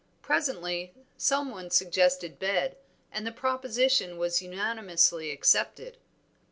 [0.23, 2.75] Presently some one suggested bed,
[3.11, 5.97] and the proposition was unanimously accepted.